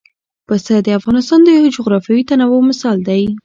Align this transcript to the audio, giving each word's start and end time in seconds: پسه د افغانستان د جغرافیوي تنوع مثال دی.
پسه 0.47 0.75
د 0.85 0.87
افغانستان 0.99 1.39
د 1.43 1.49
جغرافیوي 1.77 2.23
تنوع 2.29 2.61
مثال 2.69 2.97
دی. 3.07 3.23